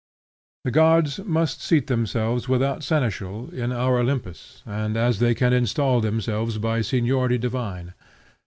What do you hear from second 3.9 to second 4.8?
Olympus,